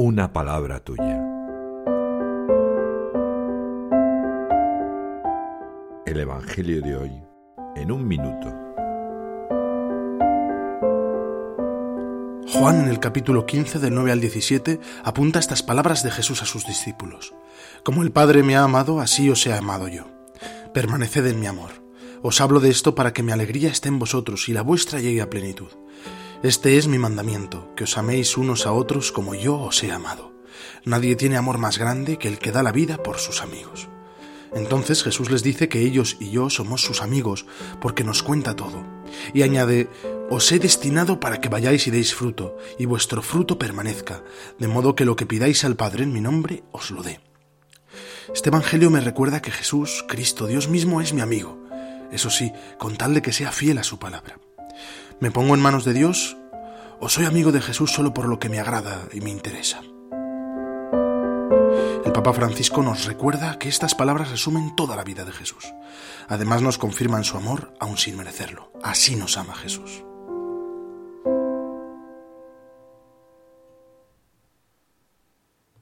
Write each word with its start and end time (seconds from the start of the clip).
una 0.00 0.32
palabra 0.32 0.78
tuya. 0.78 1.20
El 6.06 6.20
Evangelio 6.20 6.80
de 6.82 6.96
hoy 6.96 7.10
en 7.74 7.90
un 7.90 8.06
minuto. 8.06 8.46
Juan 12.52 12.82
en 12.82 12.88
el 12.88 13.00
capítulo 13.00 13.44
15 13.44 13.80
del 13.80 13.92
9 13.92 14.12
al 14.12 14.20
17 14.20 14.78
apunta 15.02 15.40
estas 15.40 15.64
palabras 15.64 16.04
de 16.04 16.12
Jesús 16.12 16.42
a 16.42 16.46
sus 16.46 16.64
discípulos. 16.64 17.34
Como 17.82 18.04
el 18.04 18.12
Padre 18.12 18.44
me 18.44 18.54
ha 18.54 18.62
amado, 18.62 19.00
así 19.00 19.28
os 19.28 19.44
he 19.48 19.52
amado 19.52 19.88
yo. 19.88 20.04
Permaneced 20.72 21.26
en 21.26 21.40
mi 21.40 21.48
amor. 21.48 21.70
Os 22.22 22.40
hablo 22.40 22.60
de 22.60 22.70
esto 22.70 22.94
para 22.94 23.12
que 23.12 23.24
mi 23.24 23.32
alegría 23.32 23.68
esté 23.68 23.88
en 23.88 23.98
vosotros 23.98 24.48
y 24.48 24.52
la 24.52 24.62
vuestra 24.62 25.00
llegue 25.00 25.22
a 25.22 25.28
plenitud. 25.28 25.70
Este 26.44 26.78
es 26.78 26.86
mi 26.86 26.98
mandamiento, 26.98 27.74
que 27.74 27.82
os 27.82 27.98
améis 27.98 28.36
unos 28.36 28.64
a 28.64 28.70
otros 28.70 29.10
como 29.10 29.34
yo 29.34 29.58
os 29.58 29.82
he 29.82 29.90
amado. 29.90 30.32
Nadie 30.84 31.16
tiene 31.16 31.36
amor 31.36 31.58
más 31.58 31.78
grande 31.78 32.16
que 32.16 32.28
el 32.28 32.38
que 32.38 32.52
da 32.52 32.62
la 32.62 32.70
vida 32.70 33.02
por 33.02 33.18
sus 33.18 33.42
amigos. 33.42 33.88
Entonces 34.54 35.02
Jesús 35.02 35.32
les 35.32 35.42
dice 35.42 35.68
que 35.68 35.80
ellos 35.80 36.16
y 36.20 36.30
yo 36.30 36.48
somos 36.48 36.80
sus 36.80 37.02
amigos, 37.02 37.44
porque 37.80 38.04
nos 38.04 38.22
cuenta 38.22 38.54
todo. 38.54 38.84
Y 39.34 39.42
añade, 39.42 39.90
os 40.30 40.52
he 40.52 40.60
destinado 40.60 41.18
para 41.18 41.40
que 41.40 41.48
vayáis 41.48 41.88
y 41.88 41.90
deis 41.90 42.14
fruto, 42.14 42.56
y 42.78 42.86
vuestro 42.86 43.20
fruto 43.20 43.58
permanezca, 43.58 44.22
de 44.60 44.68
modo 44.68 44.94
que 44.94 45.04
lo 45.04 45.16
que 45.16 45.26
pidáis 45.26 45.64
al 45.64 45.74
Padre 45.74 46.04
en 46.04 46.12
mi 46.12 46.20
nombre 46.20 46.62
os 46.70 46.92
lo 46.92 47.02
dé. 47.02 47.18
Este 48.32 48.50
Evangelio 48.50 48.90
me 48.90 49.00
recuerda 49.00 49.42
que 49.42 49.50
Jesús, 49.50 50.04
Cristo, 50.06 50.46
Dios 50.46 50.68
mismo, 50.68 51.00
es 51.00 51.12
mi 51.12 51.20
amigo, 51.20 51.58
eso 52.12 52.30
sí, 52.30 52.52
con 52.78 52.96
tal 52.96 53.12
de 53.12 53.22
que 53.22 53.32
sea 53.32 53.50
fiel 53.50 53.78
a 53.78 53.82
su 53.82 53.98
palabra. 53.98 54.38
¿Me 55.20 55.32
pongo 55.32 55.56
en 55.56 55.60
manos 55.60 55.84
de 55.84 55.94
Dios 55.94 56.36
o 57.00 57.08
soy 57.08 57.24
amigo 57.24 57.50
de 57.50 57.60
Jesús 57.60 57.90
solo 57.90 58.14
por 58.14 58.28
lo 58.28 58.38
que 58.38 58.48
me 58.48 58.60
agrada 58.60 59.08
y 59.12 59.20
me 59.20 59.30
interesa? 59.30 59.80
El 62.04 62.12
Papa 62.12 62.32
Francisco 62.32 62.84
nos 62.84 63.04
recuerda 63.04 63.58
que 63.58 63.68
estas 63.68 63.96
palabras 63.96 64.30
resumen 64.30 64.76
toda 64.76 64.94
la 64.94 65.02
vida 65.02 65.24
de 65.24 65.32
Jesús. 65.32 65.74
Además 66.28 66.62
nos 66.62 66.78
confirman 66.78 67.24
su 67.24 67.36
amor 67.36 67.74
aún 67.80 67.98
sin 67.98 68.16
merecerlo. 68.16 68.70
Así 68.80 69.16
nos 69.16 69.36
ama 69.36 69.54
Jesús. 69.56 70.04